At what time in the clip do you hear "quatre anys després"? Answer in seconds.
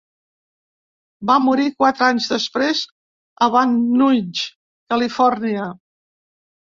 1.83-2.81